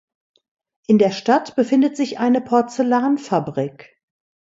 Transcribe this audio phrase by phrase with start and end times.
[0.87, 4.01] In der Stadt befindet sich eine Porzellanfabrik.